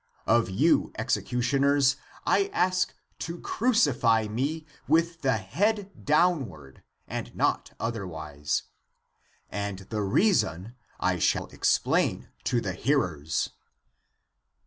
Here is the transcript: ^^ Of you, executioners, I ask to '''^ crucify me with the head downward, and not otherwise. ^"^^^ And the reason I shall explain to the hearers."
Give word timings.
^^ 0.01 0.03
Of 0.25 0.49
you, 0.49 0.91
executioners, 0.97 1.95
I 2.25 2.49
ask 2.53 2.95
to 3.19 3.37
'''^ 3.37 3.43
crucify 3.43 4.27
me 4.27 4.65
with 4.87 5.21
the 5.21 5.37
head 5.37 5.91
downward, 6.05 6.81
and 7.07 7.35
not 7.35 7.73
otherwise. 7.79 8.63
^"^^^ 8.67 9.23
And 9.51 9.77
the 9.91 10.01
reason 10.01 10.75
I 10.99 11.19
shall 11.19 11.49
explain 11.49 12.29
to 12.45 12.59
the 12.59 12.73
hearers." 12.73 13.51